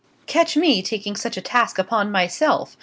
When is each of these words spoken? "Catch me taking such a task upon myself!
"Catch 0.25 0.57
me 0.57 0.81
taking 0.81 1.15
such 1.15 1.37
a 1.37 1.41
task 1.41 1.77
upon 1.77 2.09
myself! 2.11 2.75